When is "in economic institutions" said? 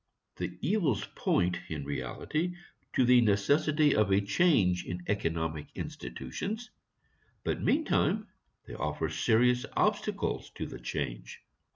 4.83-6.71